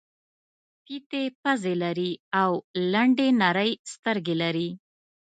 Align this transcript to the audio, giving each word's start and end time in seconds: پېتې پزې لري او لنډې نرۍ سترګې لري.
پېتې 0.85 1.23
پزې 1.41 1.73
لري 1.83 2.11
او 2.41 2.51
لنډې 2.91 3.29
نرۍ 3.41 3.71
سترګې 3.93 4.35
لري. 4.41 4.69